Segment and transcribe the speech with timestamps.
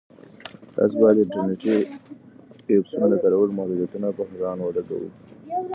[0.75, 1.75] تاسو باید د انټرنیټي
[2.71, 5.09] ایپسونو د کارولو محدودیتونه په ځان ولګوئ.